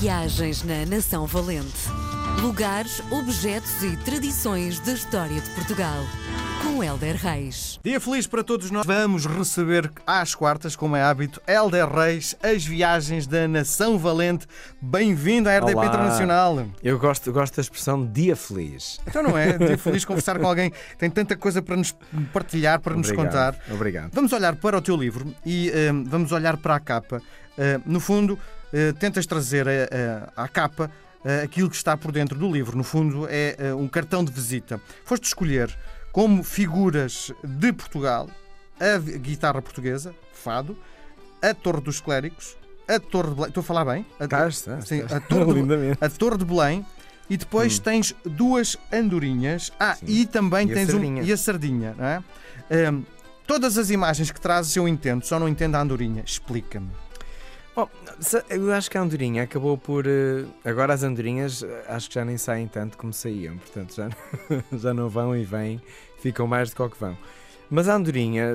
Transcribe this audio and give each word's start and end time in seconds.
Viagens 0.00 0.62
na 0.62 0.84
Nação 0.84 1.26
Valente. 1.26 1.88
Lugares, 2.42 3.02
objetos 3.10 3.82
e 3.82 3.96
tradições 3.96 4.78
da 4.80 4.92
história 4.92 5.40
de 5.40 5.48
Portugal. 5.50 6.04
Com 6.62 6.84
Helder 6.84 7.16
Reis. 7.16 7.80
Dia 7.82 7.98
feliz 7.98 8.26
para 8.26 8.44
todos 8.44 8.70
nós. 8.70 8.84
Vamos 8.86 9.24
receber 9.24 9.90
às 10.06 10.34
quartas, 10.34 10.76
como 10.76 10.96
é 10.96 11.02
hábito, 11.02 11.40
Helder 11.46 11.88
Reis, 11.88 12.36
as 12.42 12.62
viagens 12.66 13.26
da 13.26 13.48
Nação 13.48 13.98
Valente. 13.98 14.46
Bem-vindo 14.82 15.48
à 15.48 15.56
RDP 15.56 15.74
Olá. 15.74 15.86
Internacional. 15.86 16.66
Eu 16.82 16.98
gosto, 16.98 17.32
gosto 17.32 17.56
da 17.56 17.62
expressão 17.62 18.06
dia 18.06 18.36
feliz. 18.36 19.00
Então 19.06 19.22
não 19.22 19.38
é? 19.38 19.56
Dia 19.56 19.78
feliz 19.78 20.04
conversar 20.04 20.38
com 20.38 20.46
alguém 20.46 20.70
que 20.70 20.98
tem 20.98 21.08
tanta 21.08 21.36
coisa 21.36 21.62
para 21.62 21.74
nos 21.74 21.96
partilhar, 22.34 22.80
para 22.80 22.94
nos 22.94 23.08
Obrigado, 23.08 23.26
contar. 23.26 23.58
Obrigado. 23.72 24.10
Vamos 24.12 24.32
olhar 24.34 24.56
para 24.56 24.76
o 24.76 24.82
teu 24.82 24.94
livro 24.94 25.34
e 25.44 25.70
eh, 25.70 25.90
vamos 26.04 26.32
olhar 26.32 26.58
para 26.58 26.74
a 26.74 26.80
capa. 26.80 27.22
Eh, 27.58 27.80
no 27.86 28.00
fundo, 28.00 28.38
tentas 28.98 29.26
trazer 29.26 29.66
eh, 29.66 29.88
eh, 29.90 30.28
à 30.36 30.48
capa 30.48 30.90
eh, 31.24 31.42
aquilo 31.42 31.68
que 31.70 31.76
está 31.76 31.96
por 31.96 32.12
dentro 32.12 32.38
do 32.38 32.50
livro. 32.50 32.76
No 32.76 32.84
fundo, 32.84 33.26
é 33.28 33.56
eh, 33.58 33.74
um 33.74 33.88
cartão 33.88 34.24
de 34.24 34.32
visita. 34.32 34.80
Foste 35.04 35.24
escolher 35.24 35.76
como 36.12 36.42
figuras 36.42 37.32
de 37.44 37.72
Portugal 37.72 38.28
a 38.78 38.98
guitarra 38.98 39.60
portuguesa, 39.62 40.14
fado, 40.32 40.76
a 41.42 41.52
Torre 41.54 41.80
dos 41.80 42.00
Clérigos, 42.00 42.56
a 42.88 42.98
Torre 43.00 43.30
de 43.30 43.34
Belém. 43.34 43.48
Estou 43.48 43.60
a 43.60 43.64
falar 43.64 43.84
bem? 43.84 44.06
A, 44.20 44.24
estás, 44.24 44.64
sim, 44.84 45.02
a 45.02 45.20
Torre 45.20 45.62
de, 45.62 45.98
a 46.00 46.08
Torre 46.08 46.38
de 46.38 46.44
Belém. 46.44 46.84
E 47.28 47.36
depois 47.36 47.80
tens 47.80 48.14
duas 48.24 48.76
andorinhas. 48.92 49.72
Ah, 49.80 49.96
Sim. 49.96 50.06
e 50.06 50.26
também 50.26 50.68
E 50.68 50.70
a 50.70 50.74
tens 50.74 50.90
sardinha. 50.90 51.22
um. 51.22 51.26
E 51.26 51.32
a 51.32 51.36
sardinha, 51.36 51.94
não 51.98 52.04
é? 52.04 52.22
Hum, 52.92 53.02
todas 53.44 53.76
as 53.76 53.90
imagens 53.90 54.30
que 54.30 54.40
trazes 54.40 54.76
eu 54.76 54.86
entendo, 54.86 55.24
só 55.24 55.36
não 55.40 55.48
entendo 55.48 55.74
a 55.74 55.80
andorinha. 55.80 56.22
Explica-me. 56.24 56.88
Bom, 57.76 57.88
eu 58.48 58.72
acho 58.72 58.90
que 58.90 58.96
a 58.96 59.02
andorinha 59.02 59.42
acabou 59.42 59.76
por. 59.76 60.06
eh, 60.06 60.46
Agora 60.64 60.94
as 60.94 61.02
andorinhas 61.02 61.62
eh, 61.62 61.84
acho 61.88 62.08
que 62.08 62.14
já 62.14 62.24
nem 62.24 62.38
saem 62.38 62.66
tanto 62.66 62.96
como 62.96 63.12
saíam, 63.12 63.58
portanto 63.58 63.94
já, 63.94 64.08
já 64.78 64.94
não 64.94 65.10
vão 65.10 65.36
e 65.36 65.44
vêm, 65.44 65.80
ficam 66.18 66.46
mais 66.46 66.70
do 66.70 66.76
que 66.76 66.82
o 66.82 66.88
que 66.88 66.98
vão. 66.98 67.16
Mas 67.68 67.86
a 67.86 67.94
andorinha, 67.96 68.46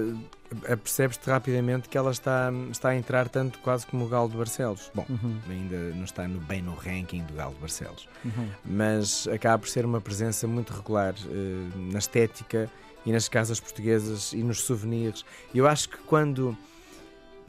eh, 0.64 0.76
percebes-te 0.76 1.30
rapidamente 1.30 1.88
que 1.88 1.96
ela 2.00 2.10
está, 2.10 2.52
está 2.72 2.90
a 2.90 2.96
entrar 2.96 3.30
tanto 3.30 3.60
quase 3.60 3.86
como 3.86 4.06
o 4.06 4.08
Galo 4.08 4.28
de 4.30 4.38
Barcelos. 4.38 4.90
Bom, 4.96 5.06
ainda 5.48 5.78
não 5.94 6.06
está 6.06 6.28
no- 6.28 6.40
bem 6.40 6.64
no 6.64 6.74
ranking 6.74 7.24
do 7.24 7.34
Galo 7.36 7.54
de 7.54 7.60
Barcelos. 7.62 8.10
mas 8.66 9.28
acaba 9.28 9.60
por 9.60 9.70
ser 9.70 9.86
uma 9.86 10.02
presença 10.02 10.48
muito 10.48 10.74
regular 10.74 11.14
eh, 11.30 11.70
na 11.92 12.00
estética 12.00 12.68
e 13.06 13.12
nas 13.12 13.30
casas 13.30 13.60
portuguesas 13.60 14.34
e 14.34 14.38
nos 14.38 14.62
souvenirs. 14.62 15.24
Eu 15.54 15.68
acho 15.68 15.90
que 15.90 15.98
quando. 16.08 16.58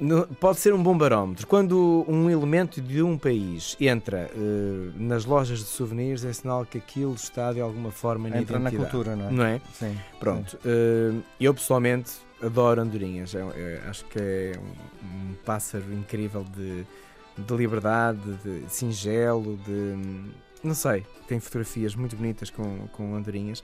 No- 0.03 0.27
pode 0.27 0.59
ser 0.59 0.75
um 0.75 0.83
bom 0.83 0.97
barómetro. 0.97 1.47
Quando 1.47 2.05
um 2.09 2.29
elemento 2.29 2.81
de 2.81 3.03
um 3.03 3.17
país 3.17 3.77
entra 3.81 4.31
eh, 4.35 4.91
nas 4.97 5.25
lojas 5.25 5.61
de 5.61 5.65
souvenirs, 5.67 6.25
é 6.25 6.33
sinal 6.33 6.67
que 6.67 6.79
aquilo 6.79 7.15
está 7.15 7.53
de 7.53 7.61
alguma 7.61 7.91
forma 7.91 8.29
na 8.29 8.39
Entra 8.41 8.59
na 8.59 8.69
identidade. 8.69 8.91
cultura, 8.91 9.17
não 9.17 9.27
é? 9.29 9.31
Não 9.33 9.45
é? 9.45 9.61
Sim. 9.75 9.99
Pronto. 10.19 10.59
eh, 10.65 11.13
eu 11.41 11.55
pessoalmente 11.55 12.13
adoro 12.43 12.81
andorinhas. 12.81 13.35
É- 13.35 13.39
é- 13.41 13.83
acho 13.89 14.05
que 14.07 14.19
é 14.19 14.53
um, 14.59 15.31
um 15.31 15.35
pássaro 15.45 15.85
incrível 15.93 16.45
de, 16.45 16.85
de 17.39 17.55
liberdade, 17.57 18.21
de 18.45 18.65
singelo, 18.69 19.57
de. 19.59 19.97
Não 20.63 20.75
sei. 20.75 21.05
Tem 21.27 21.41
fotografias 21.41 21.95
muito 21.95 22.15
bonitas 22.17 22.51
com, 22.51 22.87
com 22.93 23.15
andorinhas 23.15 23.63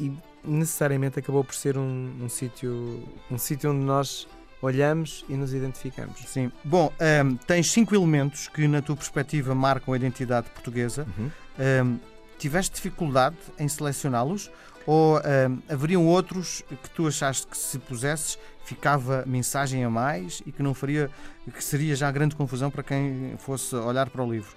e 0.00 0.12
necessariamente 0.44 1.18
acabou 1.18 1.42
por 1.44 1.54
ser 1.54 1.76
um, 1.76 2.10
um 2.22 2.28
sítio 2.28 3.02
um 3.30 3.36
sítio 3.36 3.70
onde 3.70 3.80
nós 3.84 4.26
olhamos 4.60 5.24
e 5.28 5.34
nos 5.34 5.54
identificamos. 5.54 6.18
Sim. 6.26 6.50
Bom, 6.64 6.92
hum, 7.24 7.36
tens 7.46 7.70
cinco 7.70 7.94
elementos 7.94 8.48
que, 8.48 8.66
na 8.66 8.82
tua 8.82 8.96
perspectiva, 8.96 9.54
marcam 9.54 9.94
a 9.94 9.96
identidade 9.96 10.48
portuguesa. 10.50 11.06
Uhum. 11.16 11.30
Hum, 11.58 11.98
tiveste 12.38 12.74
dificuldade 12.74 13.36
em 13.58 13.68
selecioná-los? 13.68 14.50
Ou 14.86 15.18
hum, 15.18 15.58
haveriam 15.68 16.06
outros 16.06 16.62
que 16.82 16.90
tu 16.90 17.06
achaste 17.06 17.46
que 17.46 17.56
se 17.56 17.78
pusesses 17.78 18.38
ficava 18.64 19.24
mensagem 19.26 19.84
a 19.84 19.90
mais 19.90 20.42
e 20.44 20.52
que 20.52 20.62
não 20.62 20.74
faria, 20.74 21.10
que 21.54 21.62
seria 21.62 21.96
já 21.96 22.10
grande 22.10 22.36
confusão 22.36 22.70
para 22.70 22.82
quem 22.82 23.34
fosse 23.38 23.74
olhar 23.74 24.10
para 24.10 24.22
o 24.22 24.30
livro? 24.30 24.54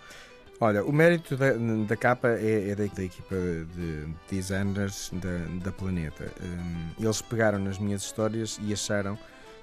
Olha, 0.60 0.84
o 0.86 0.92
mérito 0.94 1.36
da, 1.36 1.54
da 1.88 1.98
capa 1.98 2.28
é, 2.30 2.70
é 2.70 2.76
da, 2.76 2.86
da 2.86 3.04
equipa 3.04 3.36
de 3.76 4.08
designers 4.30 5.10
da, 5.14 5.64
da 5.64 5.72
Planeta. 5.72 6.32
Eles 7.00 7.20
pegaram 7.20 7.58
nas 7.58 7.80
minhas 7.80 8.04
histórias 8.04 8.60
e 8.62 8.72
acharam 8.72 9.18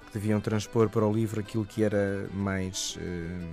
que 0.08 0.14
deviam 0.18 0.40
transpor 0.40 0.88
para 0.88 1.06
o 1.06 1.12
livro 1.12 1.38
aquilo 1.40 1.64
que 1.64 1.82
era 1.84 2.26
mais, 2.32 2.98
hum, 3.00 3.52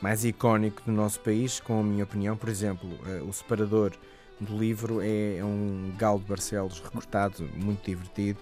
mais 0.00 0.24
icónico 0.24 0.82
do 0.86 0.92
nosso 0.92 1.18
país, 1.20 1.58
com 1.60 1.80
a 1.80 1.82
minha 1.82 2.04
opinião. 2.04 2.36
Por 2.36 2.48
exemplo, 2.48 2.88
eh, 3.06 3.20
o 3.22 3.32
separador 3.32 3.92
do 4.40 4.56
livro 4.56 5.00
é, 5.02 5.38
é 5.38 5.44
um 5.44 5.92
galo 5.98 6.20
de 6.20 6.26
Barcelos 6.26 6.80
recortado, 6.80 7.48
muito 7.56 7.84
divertido. 7.84 8.38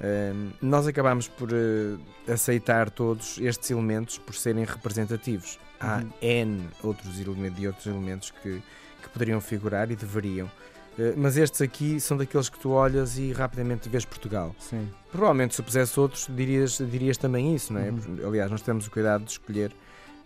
Hum, 0.00 0.50
nós 0.62 0.86
acabámos 0.86 1.28
por 1.28 1.50
eh, 1.52 2.32
aceitar 2.32 2.88
todos 2.90 3.38
estes 3.38 3.70
elementos 3.70 4.16
por 4.18 4.34
serem 4.34 4.64
representativos. 4.64 5.58
Há 5.78 5.98
Uhum. 5.98 6.10
N 6.22 6.68
outros 6.82 7.20
elementos 7.20 7.62
e 7.62 7.66
outros 7.66 7.86
elementos 7.86 8.30
que, 8.42 8.62
que 9.02 9.08
poderiam 9.12 9.40
figurar 9.40 9.90
e 9.90 9.96
deveriam. 9.96 10.50
Eh, 10.98 11.14
mas 11.16 11.36
estes 11.36 11.60
aqui 11.62 12.00
são 12.00 12.16
daqueles 12.16 12.48
que 12.48 12.58
tu 12.58 12.70
olhas 12.70 13.16
e 13.18 13.32
rapidamente 13.32 13.88
vês 13.88 14.04
Portugal. 14.04 14.54
Sim. 14.58 14.88
Provavelmente 15.12 15.54
se 15.54 15.62
pusesse 15.62 15.98
outros 16.00 16.26
dirias, 16.28 16.78
dirias 16.78 17.16
também 17.16 17.54
isso, 17.54 17.72
não 17.72 17.80
é? 17.80 17.90
Uhum. 17.90 18.26
Aliás, 18.26 18.50
nós 18.50 18.62
temos 18.62 18.86
o 18.86 18.90
cuidado 18.90 19.24
de 19.24 19.30
escolher. 19.32 19.72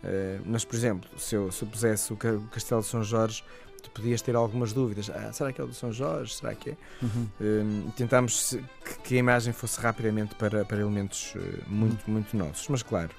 eh, 0.04 0.40
mas, 0.44 0.64
por 0.64 0.74
exemplo, 0.74 1.08
se 1.18 1.34
eu, 1.36 1.52
se 1.52 1.62
eu 1.62 1.68
pusesse 1.68 2.12
o 2.12 2.16
ca- 2.16 2.32
o 2.32 2.40
Castelo 2.48 2.80
de 2.80 2.88
São 2.88 3.04
Jorge, 3.04 3.44
tu 3.82 3.90
podias 3.90 4.20
ter 4.22 4.34
algumas 4.34 4.72
dúvidas. 4.72 5.08
Ah, 5.10 5.32
será 5.32 5.52
que 5.52 5.60
é 5.60 5.64
o 5.64 5.66
do 5.68 5.74
São 5.74 5.92
Jorge? 5.92 6.34
Será 6.34 6.54
que 6.54 6.70
é? 6.70 6.76
Uhum. 7.02 7.28
Hum, 7.40 7.90
tentámos 7.96 8.56
que, 8.84 8.94
que 9.04 9.14
a 9.14 9.18
imagem 9.18 9.52
fosse 9.52 9.78
rapidamente 9.80 10.34
para, 10.34 10.64
para 10.64 10.80
elementos 10.80 11.34
eh, 11.36 11.40
muito, 11.68 12.10
muito 12.10 12.36
nossos, 12.36 12.66
mas 12.68 12.82
claro, 12.82 13.10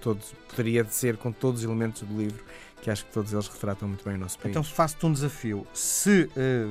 todos, 0.00 0.32
poderia 0.48 0.84
ser 0.86 1.16
com 1.16 1.30
todos 1.30 1.60
os 1.60 1.64
elementos 1.66 2.02
do 2.02 2.16
livro, 2.16 2.44
que 2.80 2.90
acho 2.90 3.04
que 3.04 3.12
todos 3.12 3.32
eles 3.32 3.48
retratam 3.48 3.88
muito 3.88 4.04
bem 4.04 4.14
o 4.14 4.18
nosso 4.18 4.38
país. 4.38 4.50
Então 4.50 4.62
faço-te 4.62 5.04
um 5.06 5.12
desafio. 5.12 5.66
Se, 5.72 6.30
eh, 6.36 6.68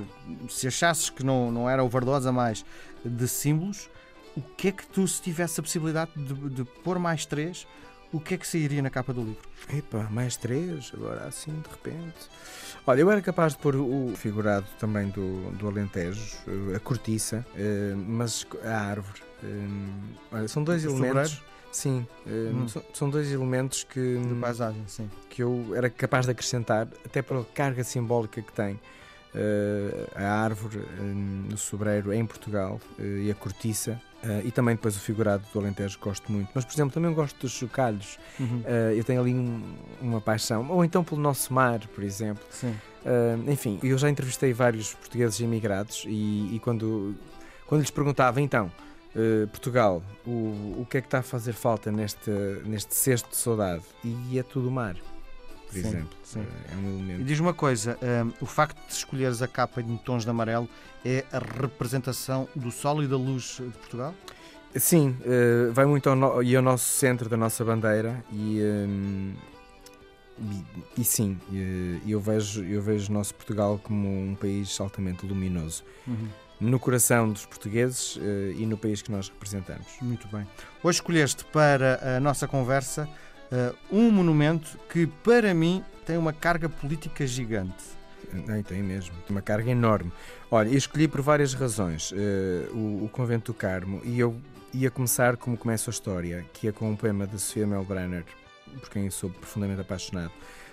se 0.49 0.67
achasses 0.67 1.09
que 1.09 1.23
não, 1.23 1.51
não 1.51 1.69
era 1.69 1.83
overdosa 1.83 2.31
mais 2.31 2.65
de 3.03 3.27
símbolos, 3.27 3.89
o 4.35 4.41
que 4.41 4.69
é 4.69 4.71
que 4.71 4.85
tu, 4.87 5.07
se 5.07 5.21
tivesse 5.21 5.59
a 5.59 5.63
possibilidade 5.63 6.11
de, 6.15 6.33
de 6.49 6.63
pôr 6.63 6.99
mais 6.99 7.25
três, 7.25 7.67
o 8.11 8.19
que 8.19 8.35
é 8.35 8.37
que 8.37 8.47
sairia 8.47 8.81
na 8.81 8.89
capa 8.89 9.13
do 9.13 9.21
livro? 9.21 9.41
Epá, 9.73 10.07
mais 10.09 10.37
três, 10.37 10.91
agora 10.93 11.25
assim, 11.25 11.51
de 11.51 11.69
repente. 11.69 12.29
Olha, 12.87 13.01
eu 13.01 13.11
era 13.11 13.21
capaz 13.21 13.53
de 13.53 13.59
pôr 13.59 13.75
o 13.75 14.13
figurado 14.15 14.67
também 14.79 15.09
do, 15.09 15.51
do 15.51 15.67
Alentejo, 15.67 16.21
eh, 16.47 16.75
a 16.75 16.79
cortiça, 16.79 17.45
eh, 17.55 17.93
mas 17.95 18.45
a 18.63 18.77
árvore. 18.77 19.21
Olha, 20.31 20.47
são 20.47 20.63
dois 20.63 20.83
elementos. 20.83 21.43
Sim, 21.75 22.07
eh, 22.25 22.51
Hum. 22.53 22.67
são, 22.93 23.09
dois 23.09 23.29
elementos 23.29 23.83
que. 23.83 24.17
De 24.17 24.33
paisagem, 24.39 24.81
sim. 24.87 25.09
que 25.29 25.43
eu 25.43 25.73
era 25.75 25.89
capaz 25.89 26.25
de 26.25 26.31
acrescentar, 26.31 26.87
até 27.05 27.21
pela 27.21 27.43
carga 27.53 27.83
simbólica 27.83 28.41
que 28.41 28.53
tem 28.53 28.79
eh, 29.33 30.07
a 30.15 30.23
árvore 30.41 30.79
no 31.01 31.57
sobreiro 31.57 32.13
em 32.13 32.25
Portugal 32.25 32.79
eh, 32.97 33.23
e 33.25 33.31
a 33.31 33.35
cortiça. 33.35 33.99
e 34.43 34.49
também 34.51 34.73
depois 34.75 34.95
o 34.95 34.99
figurado 34.99 35.43
do 35.53 35.59
Alentejo 35.59 35.99
gosto 36.01 36.31
muito. 36.31 36.49
Mas, 36.55 36.63
por 36.65 36.73
exemplo, 36.73 36.93
também 36.93 37.13
gosto 37.13 37.37
dos 37.41 37.51
chocalhos. 37.51 38.17
Uhum. 38.39 38.63
Eu 38.95 39.03
tenho 39.03 39.21
ali 39.21 39.35
um- 39.35 39.75
uma 40.01 40.19
paixão. 40.19 40.67
Ou 40.71 40.83
então 40.83 41.03
pelo 41.03 41.21
nosso 41.21 41.53
mar, 41.53 41.79
por 41.93 42.03
exemplo. 42.03 42.43
Sim. 42.49 42.73
Enfim, 43.47 43.79
eu 43.83 43.95
já 43.99 44.09
entrevistei 44.09 44.51
vários 44.51 44.93
portugueses 44.95 45.39
imigrados 45.41 46.05
e, 46.07 46.55
e 46.55 46.59
quando, 46.63 47.13
quando 47.67 47.81
lhes 47.81 47.91
perguntava, 47.91 48.41
então, 48.41 48.71
eh, 49.15 49.45
Portugal, 49.47 50.03
o, 50.25 50.81
o 50.81 50.87
que 50.89 50.97
é 50.97 51.01
que 51.01 51.07
está 51.07 51.19
a 51.19 51.23
fazer 51.23 51.53
falta 51.53 51.91
neste, 51.91 52.29
neste 52.65 52.93
cesto 52.95 53.29
de 53.29 53.35
saudade? 53.37 53.83
E 54.03 54.37
é 54.37 54.43
tudo 54.43 54.67
o 54.67 54.71
mar, 54.71 54.95
por 55.67 55.73
Sim, 55.73 55.79
exemplo. 55.87 56.17
sim. 56.23 56.39
Eh, 56.41 56.73
é 56.73 56.75
um 56.75 56.89
E 56.89 56.93
elemento. 56.95 57.23
diz 57.23 57.39
uma 57.39 57.53
coisa: 57.53 57.97
hum, 58.01 58.31
o 58.41 58.45
facto 58.45 58.77
de 58.87 58.93
escolheres 58.93 59.41
a 59.41 59.47
capa 59.47 59.81
em 59.81 59.97
tons 59.97 60.23
de 60.23 60.29
amarelo 60.29 60.67
é 61.03 61.23
a 61.31 61.39
representação 61.39 62.47
do 62.55 62.71
sol 62.71 63.01
e 63.03 63.07
da 63.07 63.17
luz 63.17 63.57
de 63.59 63.77
Portugal? 63.77 64.13
Sim, 64.75 65.15
eh, 65.23 65.69
vai 65.71 65.85
muito 65.85 66.09
ao, 66.09 66.15
no- 66.17 66.43
e 66.43 66.53
ao 66.55 66.61
nosso 66.61 66.85
centro 66.85 67.29
da 67.29 67.37
nossa 67.37 67.63
bandeira 67.63 68.23
e, 68.31 68.59
hum, 68.61 69.33
e, 70.97 71.01
e 71.01 71.05
sim, 71.05 71.39
eu, 72.05 72.19
vejo, 72.19 72.61
eu 72.65 72.81
vejo 72.81 73.09
o 73.09 73.13
nosso 73.13 73.33
Portugal 73.35 73.79
como 73.81 74.05
um 74.09 74.35
país 74.35 74.77
altamente 74.81 75.25
luminoso. 75.25 75.81
No 76.59 76.79
coração 76.79 77.31
dos 77.31 77.45
portugueses 77.45 78.17
eh, 78.21 78.53
e 78.57 78.65
no 78.65 78.77
país 78.77 79.01
que 79.01 79.11
nós 79.11 79.29
representamos. 79.29 79.87
Muito 80.01 80.27
bem. 80.29 80.47
Hoje 80.81 80.97
escolheste 80.97 81.43
para 81.45 82.17
a 82.17 82.19
nossa 82.19 82.47
conversa 82.47 83.09
eh, 83.51 83.73
um 83.91 84.09
monumento 84.09 84.77
que, 84.89 85.05
para 85.05 85.53
mim, 85.53 85.83
tem 86.05 86.17
uma 86.17 86.33
carga 86.33 86.69
política 86.69 87.25
gigante. 87.27 87.83
Não, 88.33 88.61
tem 88.63 88.81
mesmo, 88.81 89.15
tem 89.27 89.35
uma 89.35 89.41
carga 89.41 89.69
enorme. 89.69 90.11
Olha, 90.49 90.69
eu 90.69 90.77
escolhi 90.77 91.07
por 91.07 91.21
várias 91.21 91.53
razões 91.53 92.13
eh, 92.15 92.67
o, 92.71 93.05
o 93.05 93.09
Convento 93.11 93.51
do 93.51 93.57
Carmo 93.57 94.01
e 94.03 94.19
eu 94.19 94.35
ia 94.73 94.91
começar 94.91 95.37
como 95.37 95.57
começa 95.57 95.89
a 95.89 95.93
história, 95.93 96.45
que 96.53 96.67
é 96.67 96.71
com 96.71 96.89
um 96.89 96.95
poema 96.95 97.25
de 97.25 97.39
Sofia 97.39 97.65
Melbrenner, 97.65 98.25
por 98.79 98.89
quem 98.89 99.09
sou 99.09 99.29
profundamente 99.29 99.81
apaixonado. 99.81 100.31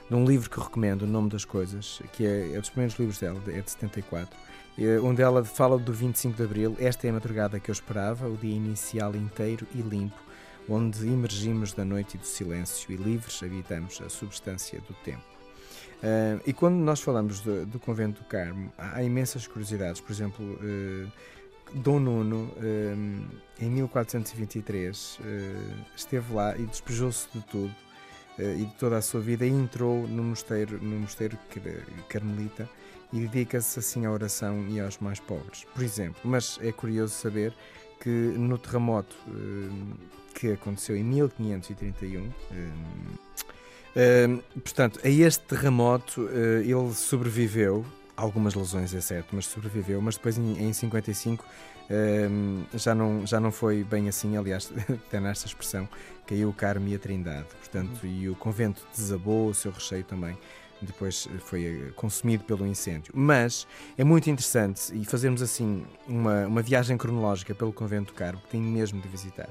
De 0.08 0.14
um 0.14 0.24
livro 0.24 0.50
que 0.50 0.58
recomendo, 0.58 1.02
O 1.02 1.06
Nome 1.06 1.30
das 1.30 1.44
Coisas, 1.44 2.02
que 2.12 2.26
é, 2.26 2.54
é 2.54 2.60
dos 2.60 2.70
primeiros 2.70 2.98
livros 2.98 3.18
dela, 3.18 3.40
é 3.48 3.60
de 3.60 3.70
74, 3.70 4.36
eh, 4.78 4.98
onde 5.00 5.22
ela 5.22 5.44
fala 5.44 5.78
do 5.78 5.92
25 5.92 6.36
de 6.36 6.42
Abril. 6.42 6.76
Esta 6.78 7.06
é 7.06 7.10
a 7.10 7.12
madrugada 7.12 7.60
que 7.60 7.70
eu 7.70 7.72
esperava, 7.72 8.28
o 8.28 8.36
dia 8.36 8.54
inicial 8.54 9.14
inteiro 9.14 9.66
e 9.74 9.80
limpo, 9.80 10.18
onde 10.68 11.06
emergimos 11.06 11.72
da 11.72 11.84
noite 11.84 12.16
e 12.16 12.18
do 12.18 12.26
silêncio 12.26 12.92
e 12.92 12.96
livres 12.96 13.42
habitamos 13.42 14.00
a 14.00 14.08
substância 14.08 14.80
do 14.80 14.94
tempo. 15.04 15.32
Uh, 16.02 16.42
e 16.44 16.52
quando 16.52 16.74
nós 16.74 17.00
falamos 17.00 17.40
do, 17.40 17.64
do, 17.64 17.78
Convento 17.78 18.22
do 18.22 18.26
Carmo, 18.26 18.72
há 18.76 19.02
imensas 19.04 19.46
curiosidades. 19.46 20.00
Por 20.00 20.10
exemplo, 20.10 20.44
uh, 20.44 21.12
Dom 21.74 22.00
Nuno, 22.00 22.50
uh, 22.56 23.40
em 23.60 23.70
1423, 23.70 25.20
esteve 25.96 26.34
lá 26.34 26.56
e 26.56 26.66
despejou-se 26.66 27.28
de 27.32 27.40
tudo 27.46 27.72
e 28.38 28.64
de 28.64 28.74
toda 28.74 28.96
a 28.96 29.02
sua 29.02 29.20
vida 29.20 29.46
entrou 29.46 30.06
no 30.08 30.22
mosteiro, 30.22 30.82
no 30.82 31.00
mosteiro 31.00 31.38
carmelita 32.08 32.68
e 33.12 33.20
dedica-se 33.20 33.78
assim 33.78 34.06
à 34.06 34.10
oração 34.10 34.66
e 34.68 34.80
aos 34.80 34.98
mais 34.98 35.20
pobres, 35.20 35.64
por 35.74 35.82
exemplo. 35.82 36.20
Mas 36.24 36.58
é 36.62 36.72
curioso 36.72 37.14
saber 37.14 37.54
que 38.00 38.08
no 38.08 38.56
terremoto 38.58 39.14
que 40.34 40.52
aconteceu 40.52 40.96
em 40.96 41.04
1531 41.04 42.30
portanto, 44.54 44.98
a 45.04 45.08
este 45.08 45.44
terremoto 45.44 46.26
ele 46.30 46.94
sobreviveu, 46.94 47.84
algumas 48.16 48.54
lesões 48.54 48.94
é 48.94 49.00
certo, 49.00 49.34
mas 49.34 49.46
sobreviveu, 49.46 50.00
mas 50.00 50.16
depois 50.16 50.38
em, 50.38 50.68
em 50.68 50.72
55 50.72 51.44
uh, 51.44 52.78
já, 52.78 52.94
não, 52.94 53.26
já 53.26 53.40
não 53.40 53.50
foi 53.50 53.84
bem 53.84 54.08
assim, 54.08 54.36
aliás, 54.36 54.72
até 55.06 55.20
nesta 55.20 55.46
expressão, 55.46 55.88
caiu 56.26 56.48
o 56.48 56.52
Carmo 56.52 56.88
e 56.88 56.94
a 56.94 56.98
Trindade, 56.98 57.48
portanto, 57.58 58.06
e 58.06 58.28
o 58.28 58.34
convento 58.34 58.86
desabou, 58.94 59.48
o 59.48 59.54
seu 59.54 59.72
recheio 59.72 60.04
também 60.04 60.36
depois 60.84 61.28
foi 61.40 61.64
eh, 61.64 61.92
consumido 61.94 62.44
pelo 62.44 62.66
incêndio. 62.66 63.12
Mas 63.14 63.66
é 63.96 64.04
muito 64.04 64.28
interessante 64.28 64.92
e 64.92 65.04
fazermos 65.04 65.40
assim 65.40 65.86
uma, 66.08 66.46
uma 66.46 66.62
viagem 66.62 66.96
cronológica 66.98 67.54
pelo 67.54 67.72
Convento 67.72 68.12
do 68.12 68.16
Carmo, 68.16 68.40
que 68.40 68.48
tenho 68.48 68.64
mesmo 68.64 69.00
de 69.00 69.08
visitar. 69.08 69.48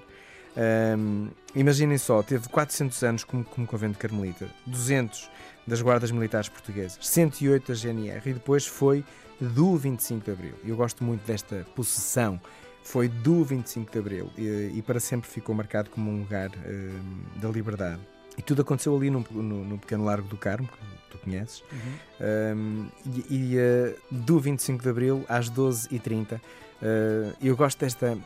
Um, 0.58 1.30
imaginem 1.56 1.98
só, 1.98 2.22
teve 2.22 2.50
400 2.50 3.04
anos 3.04 3.24
como, 3.24 3.44
como 3.44 3.66
convento 3.66 3.98
carmelita, 3.98 4.50
200 4.66 5.30
das 5.66 5.82
guardas 5.82 6.12
militares 6.12 6.50
portuguesas, 6.50 6.98
108 7.02 7.72
da 7.72 7.78
GNR 7.78 8.30
e 8.30 8.34
depois 8.34 8.66
foi 8.66 9.04
do 9.40 9.76
25 9.76 10.26
de 10.26 10.32
Abril. 10.32 10.54
Eu 10.64 10.76
gosto 10.76 11.04
muito 11.04 11.26
desta 11.26 11.66
possessão. 11.76 12.40
Foi 12.84 13.08
do 13.08 13.44
25 13.44 13.92
de 13.92 14.00
Abril 14.00 14.32
e, 14.38 14.72
e 14.76 14.82
para 14.82 15.00
sempre 15.00 15.30
ficou 15.30 15.54
marcado 15.54 15.90
como 15.92 16.10
um 16.10 16.20
lugar 16.20 16.50
uh, 16.50 17.40
da 17.40 17.48
liberdade. 17.50 18.02
E 18.38 18.42
tudo 18.42 18.62
aconteceu 18.64 18.96
ali 18.96 19.10
no, 19.10 19.24
no, 19.30 19.64
no, 19.66 19.78
pequeno 19.78 20.04
Largo 20.04 20.28
do 20.28 20.38
Carmo, 20.38 20.68
que 20.68 21.12
tu 21.12 21.18
conheces. 21.20 21.64
Uhum. 21.72 22.58
Um, 22.58 22.88
e, 23.30 23.54
e 23.54 23.58
uh, 23.58 23.96
do 24.10 24.40
25 24.40 24.82
de 24.82 24.90
Abril 24.90 25.26
às 25.28 25.50
12h30. 25.50 26.36
Uh, 26.36 27.36
eu 27.40 27.56
gosto 27.56 27.80
desta 27.80 28.18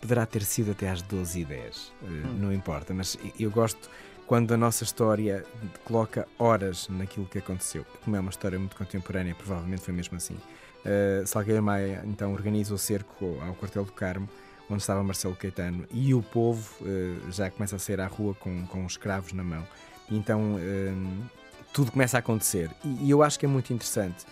poderá 0.00 0.24
ter 0.26 0.42
sido 0.42 0.72
até 0.72 0.88
às 0.88 1.02
12h10, 1.02 1.48
eh, 1.50 2.06
hum. 2.06 2.38
não 2.38 2.52
importa, 2.52 2.94
mas 2.94 3.18
eu 3.38 3.50
gosto 3.50 3.90
quando 4.30 4.54
a 4.54 4.56
nossa 4.56 4.84
história 4.84 5.44
coloca 5.84 6.26
horas 6.38 6.88
naquilo 6.88 7.26
que 7.26 7.38
aconteceu. 7.38 7.84
Como 8.04 8.14
é 8.14 8.20
uma 8.20 8.30
história 8.30 8.56
muito 8.56 8.76
contemporânea, 8.76 9.34
provavelmente 9.34 9.82
foi 9.82 9.92
mesmo 9.92 10.16
assim. 10.16 10.34
Uh, 10.34 11.26
Salgueiro 11.26 11.60
Maia 11.60 12.02
então 12.06 12.32
organiza 12.32 12.72
o 12.72 12.78
cerco 12.78 13.38
ao 13.44 13.54
quartel 13.54 13.84
do 13.84 13.90
Carmo, 13.90 14.28
onde 14.70 14.82
estava 14.82 15.02
Marcelo 15.02 15.34
Caetano, 15.34 15.84
e 15.90 16.14
o 16.14 16.22
povo 16.22 16.72
uh, 16.80 17.32
já 17.32 17.50
começa 17.50 17.74
a 17.74 17.78
sair 17.80 18.00
à 18.00 18.06
rua 18.06 18.32
com, 18.34 18.64
com 18.66 18.86
escravos 18.86 19.32
na 19.32 19.42
mão. 19.42 19.66
Então 20.08 20.54
uh, 20.54 21.30
tudo 21.72 21.90
começa 21.90 22.16
a 22.16 22.20
acontecer. 22.20 22.70
E, 22.84 23.06
e, 23.06 23.10
eu 23.10 23.24
acho 23.24 23.36
que 23.36 23.46
é 23.46 23.48
muito 23.48 23.72
interessante, 23.72 24.24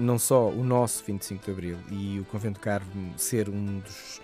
não 0.00 0.18
só 0.18 0.48
o 0.48 0.64
nosso 0.64 1.04
25 1.04 1.44
de 1.44 1.50
Abril 1.52 1.78
e 1.92 2.18
o 2.18 2.24
Convento 2.24 2.58
do 2.58 2.62
Carmo 2.64 3.14
ser 3.16 3.48
um 3.48 3.78
dos 3.78 4.20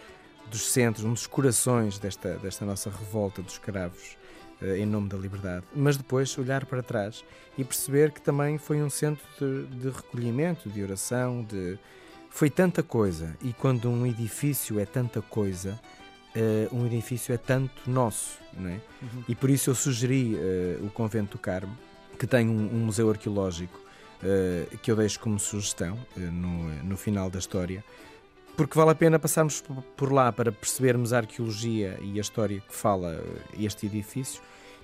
dos 0.51 0.71
centros, 0.71 1.05
um 1.05 1.13
dos 1.13 1.27
corações 1.27 1.99
desta, 1.99 2.37
desta 2.37 2.65
nossa 2.65 2.91
revolta 2.91 3.43
dos 3.43 3.55
escravos 3.55 4.17
uh, 4.61 4.77
em 4.77 4.87
nome 4.87 5.09
da 5.09 5.17
liberdade, 5.17 5.65
mas 5.75 5.97
depois 5.97 6.37
olhar 6.39 6.65
para 6.67 6.83
trás 6.83 7.25
e 7.57 7.65
perceber 7.65 8.13
que 8.13 8.21
também 8.21 8.59
foi 8.59 8.83
um 8.83 8.91
centro 8.91 9.25
de, 9.39 9.67
de 9.77 9.89
recolhimento, 9.91 10.69
de 10.69 10.83
oração, 10.83 11.43
de 11.43 11.79
foi 12.35 12.51
tanta 12.51 12.83
coisa 12.83 13.37
e 13.43 13.53
quando 13.53 13.89
um 13.89 14.05
edifício 14.05 14.81
é 14.81 14.85
tanta 14.85 15.23
coisa, 15.23 15.81
uh, 16.35 16.77
um 16.77 16.85
edifício 16.85 17.33
é 17.33 17.37
tanto 17.37 17.89
nosso, 17.89 18.39
não 18.53 18.71
é? 18.71 18.81
Uhum. 19.01 19.25
E 19.29 19.35
por 19.37 19.51
isso 19.51 19.71
eu 19.71 19.75
sugeri 19.75 20.35
uh, 20.35 20.85
o 20.85 20.91
Convento 20.91 21.37
do 21.37 21.39
Carmo, 21.39 21.79
que 22.19 22.27
tem 22.27 22.49
um, 22.49 22.75
um 22.75 22.87
museu 22.87 23.09
arqueológico 23.09 23.79
uh, 23.79 24.79
que 24.79 24.91
eu 24.91 24.97
deixo 24.97 25.21
como 25.21 25.39
sugestão 25.39 25.97
no, 26.17 26.71
no 26.83 26.97
final 26.97 27.31
da 27.31 27.39
história, 27.39 27.85
porque 28.57 28.79
vale 28.79 28.91
a 28.91 28.95
pena 28.95 29.19
passarmos 29.19 29.63
por 29.97 30.13
lá 30.13 30.33
para 30.33 30.53
percebermos 30.53 31.13
a 31.13 31.19
arqueologia 31.19 31.99
e 32.03 32.19
a 32.19 32.21
história 32.21 32.61
que 32.61 32.75
fala 32.75 33.23
este 33.59 33.87
edifício 33.87 34.43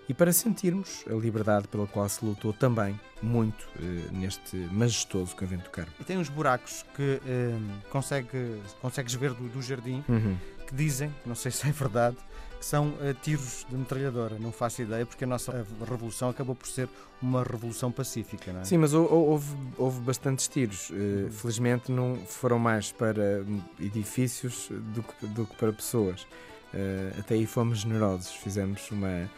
e 0.08 0.14
para 0.14 0.32
sentirmos 0.32 1.04
a 1.08 1.14
liberdade 1.14 1.68
pela 1.68 1.86
qual 1.86 2.08
se 2.08 2.24
lutou 2.24 2.52
também 2.52 2.98
muito 3.22 3.68
eh, 3.78 4.08
neste 4.10 4.56
majestoso 4.56 5.36
Convento 5.36 5.64
do 5.64 5.70
Carmo. 5.70 5.92
E 6.00 6.04
tem 6.04 6.18
uns 6.18 6.28
buracos 6.28 6.84
que 6.96 7.20
eh, 7.24 7.56
consegue, 7.90 8.60
consegues 8.80 9.14
ver 9.14 9.32
do, 9.34 9.48
do 9.48 9.62
jardim 9.62 10.02
uhum. 10.08 10.36
que 10.66 10.74
dizem, 10.74 11.14
não 11.24 11.36
sei 11.36 11.52
se 11.52 11.68
é 11.68 11.70
verdade, 11.70 12.16
que 12.60 12.66
são 12.66 12.88
uh, 12.88 13.14
tiros 13.22 13.66
de 13.68 13.74
metralhadora. 13.74 14.38
Não 14.38 14.52
faço 14.52 14.82
ideia, 14.82 15.06
porque 15.06 15.24
a 15.24 15.26
nossa 15.26 15.66
revolução 15.80 16.28
acabou 16.28 16.54
por 16.54 16.68
ser 16.68 16.90
uma 17.20 17.42
revolução 17.42 17.90
pacífica, 17.90 18.52
não 18.52 18.60
é? 18.60 18.64
Sim, 18.64 18.76
mas 18.76 18.92
houve, 18.92 19.56
houve 19.78 20.00
bastantes 20.00 20.46
tiros. 20.46 20.90
Uh, 20.90 21.30
felizmente 21.30 21.90
não 21.90 22.16
foram 22.26 22.58
mais 22.58 22.92
para 22.92 23.42
edifícios 23.80 24.68
do 24.70 25.02
que, 25.02 25.26
do 25.28 25.46
que 25.46 25.56
para 25.56 25.72
pessoas. 25.72 26.22
Uh, 26.74 27.18
até 27.18 27.34
aí 27.34 27.46
fomos 27.46 27.78
generosos. 27.78 28.30
Fizemos 28.30 28.90
uma 28.90 29.28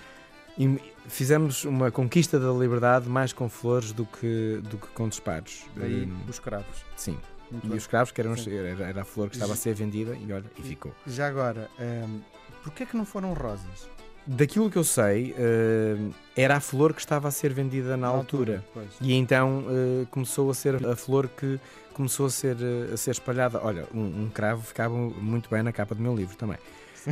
fizemos 1.09 1.65
uma 1.65 1.91
conquista 1.91 2.39
da 2.39 2.53
liberdade 2.53 3.09
mais 3.09 3.33
com 3.33 3.49
flores 3.49 3.91
do 3.93 4.05
que, 4.05 4.61
do 4.65 4.77
que 4.77 4.89
com 4.89 5.09
disparos. 5.09 5.65
Daí 5.75 6.05
um, 6.05 6.25
os 6.25 6.35
escravos. 6.35 6.85
Sim. 6.97 7.17
Muito 7.51 7.67
e 7.67 7.69
bem. 7.69 7.77
os 7.77 7.85
escravos, 7.85 8.13
que 8.13 8.21
eram, 8.21 8.35
era, 8.35 8.85
era, 8.85 9.03
a 9.03 9.05
flor 9.05 9.29
que 9.29 9.37
estava 9.37 9.53
a 9.53 9.57
ser 9.57 9.75
vendida 9.75 10.15
e 10.15 10.33
olha, 10.33 10.51
e 10.59 10.63
ficou. 10.63 10.95
Já 11.07 11.29
agora, 11.29 11.71
um, 11.79 12.21
Porquê 12.63 12.85
é 12.85 12.87
que 12.87 12.97
não 12.97 13.05
foram 13.05 13.33
rosas? 13.33 13.89
Daquilo 14.27 14.71
que 14.71 14.79
eu 14.79 14.85
sei, 14.85 15.33
uh, 15.33 16.15
era 16.37 16.57
a 16.57 16.61
flor 16.61 16.95
que 16.95 17.01
estava 17.01 17.27
a 17.27 17.31
ser 17.31 17.53
vendida 17.53 17.91
na, 17.91 17.97
na 17.97 18.09
altura. 18.09 18.65
altura 18.77 18.89
e 19.01 19.15
então 19.15 19.65
uh, 19.67 20.07
começou 20.13 20.49
a 20.49 20.55
ser 20.55 20.87
a 20.87 20.95
flor 20.95 21.29
que 21.29 21.59
começou 21.93 22.27
a 22.27 22.31
ser, 22.31 22.57
uh, 22.57 22.95
a 22.95 22.97
ser 22.97 23.11
espalhada. 23.11 23.61
Olha, 23.63 23.85
um, 23.93 24.25
um, 24.25 24.31
cravo 24.33 24.63
ficava 24.63 24.95
muito 24.95 25.51
bem 25.51 25.63
na 25.65 25.73
capa 25.73 25.95
do 25.95 26.01
meu 26.01 26.15
livro 26.15 26.37
também. 26.37 26.57
Sim. 26.95 27.11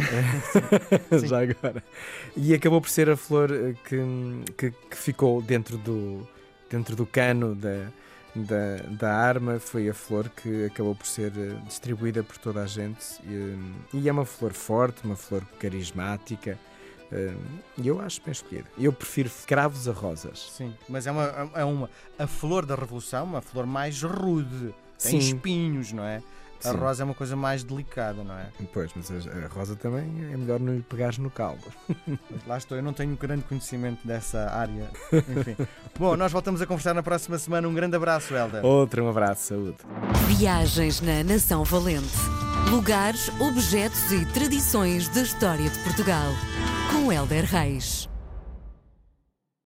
Já 1.26 1.42
agora. 1.42 1.82
E 2.36 2.54
acabou 2.54 2.80
por 2.80 2.88
ser 2.88 3.10
a 3.10 3.16
flor 3.16 3.50
que, 3.84 3.98
que, 4.56 4.70
que 4.70 4.96
ficou 4.96 5.42
dentro 5.42 5.76
do, 5.78 6.24
dentro 6.70 6.94
do 6.94 7.04
cano 7.04 7.56
da, 7.56 7.88
da, 8.34 8.76
da 8.90 9.12
arma 9.12 9.58
foi 9.58 9.88
a 9.88 9.94
flor 9.94 10.28
que 10.28 10.66
acabou 10.66 10.94
por 10.94 11.06
ser 11.06 11.32
eh, 11.36 11.54
distribuída 11.66 12.22
por 12.22 12.38
toda 12.38 12.62
a 12.62 12.66
gente 12.66 13.20
e, 13.24 13.96
e 13.98 14.08
é 14.08 14.12
uma 14.12 14.24
flor 14.24 14.52
forte, 14.52 15.04
uma 15.04 15.16
flor 15.16 15.44
carismática 15.58 16.58
eh, 17.10 17.34
e 17.76 17.88
eu 17.88 18.00
acho 18.00 18.22
bem 18.22 18.32
escolhida. 18.32 18.68
Eu 18.78 18.92
prefiro 18.92 19.30
cravos 19.46 19.88
a 19.88 19.92
rosas. 19.92 20.50
Sim, 20.52 20.74
mas 20.88 21.06
é 21.06 21.10
uma, 21.10 21.50
é 21.54 21.64
uma 21.64 21.90
a 22.18 22.26
flor 22.26 22.64
da 22.64 22.74
revolução, 22.74 23.24
uma 23.24 23.40
flor 23.40 23.66
mais 23.66 24.02
rude, 24.02 24.74
tem 24.98 25.20
Sim. 25.20 25.34
espinhos, 25.34 25.92
não 25.92 26.04
é? 26.04 26.22
A 26.64 26.72
Sim. 26.72 26.76
rosa 26.76 27.02
é 27.02 27.04
uma 27.04 27.14
coisa 27.14 27.34
mais 27.34 27.64
delicada, 27.64 28.22
não 28.22 28.34
é? 28.34 28.46
Pois, 28.72 28.90
mas 28.94 29.10
a 29.10 29.48
rosa 29.48 29.74
também 29.76 30.04
é 30.32 30.36
melhor 30.36 30.60
não 30.60 30.74
lhe 30.74 30.82
pegares 30.82 31.18
no 31.18 31.30
caldo. 31.30 31.64
Lá 32.46 32.58
estou, 32.58 32.76
eu 32.76 32.82
não 32.82 32.92
tenho 32.92 33.16
grande 33.16 33.44
conhecimento 33.44 34.06
dessa 34.06 34.50
área. 34.50 34.90
Enfim. 35.12 35.56
Bom, 35.98 36.16
nós 36.16 36.32
voltamos 36.32 36.60
a 36.60 36.66
conversar 36.66 36.94
na 36.94 37.02
próxima 37.02 37.38
semana. 37.38 37.66
Um 37.66 37.74
grande 37.74 37.96
abraço, 37.96 38.34
Helder. 38.34 38.64
Outro, 38.64 39.04
um 39.04 39.08
abraço, 39.08 39.48
saúde. 39.48 39.78
Viagens 40.26 41.00
na 41.00 41.24
Nação 41.24 41.64
Valente. 41.64 42.16
Lugares, 42.70 43.28
objetos 43.40 44.12
e 44.12 44.24
tradições 44.26 45.08
da 45.08 45.22
história 45.22 45.68
de 45.68 45.78
Portugal. 45.80 46.30
Com 46.92 47.10
Helder 47.10 47.44
Reis. 47.44 48.08